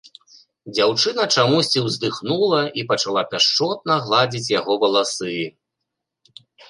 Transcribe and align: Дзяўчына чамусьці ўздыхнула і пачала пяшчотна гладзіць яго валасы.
Дзяўчына 0.75 1.25
чамусьці 1.35 1.83
ўздыхнула 1.87 2.61
і 2.83 2.85
пачала 2.93 3.21
пяшчотна 3.35 3.93
гладзіць 4.07 4.53
яго 4.59 4.73
валасы. 4.85 5.35